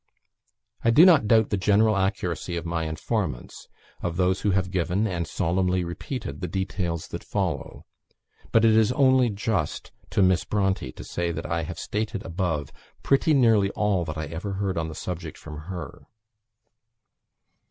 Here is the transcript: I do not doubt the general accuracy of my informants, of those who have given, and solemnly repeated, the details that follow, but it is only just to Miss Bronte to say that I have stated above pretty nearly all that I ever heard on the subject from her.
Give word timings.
I 0.83 0.89
do 0.89 1.05
not 1.05 1.27
doubt 1.27 1.51
the 1.51 1.57
general 1.57 1.95
accuracy 1.95 2.57
of 2.57 2.65
my 2.65 2.85
informants, 2.85 3.67
of 4.01 4.17
those 4.17 4.41
who 4.41 4.49
have 4.49 4.71
given, 4.71 5.05
and 5.05 5.27
solemnly 5.27 5.83
repeated, 5.83 6.41
the 6.41 6.47
details 6.47 7.09
that 7.09 7.23
follow, 7.23 7.85
but 8.51 8.65
it 8.65 8.75
is 8.75 8.91
only 8.93 9.29
just 9.29 9.91
to 10.09 10.23
Miss 10.23 10.43
Bronte 10.43 10.91
to 10.91 11.03
say 11.03 11.29
that 11.31 11.45
I 11.45 11.61
have 11.61 11.77
stated 11.77 12.25
above 12.25 12.71
pretty 13.03 13.35
nearly 13.35 13.69
all 13.75 14.03
that 14.05 14.17
I 14.17 14.25
ever 14.25 14.53
heard 14.53 14.75
on 14.75 14.87
the 14.87 14.95
subject 14.95 15.37
from 15.37 15.57
her. 15.69 16.07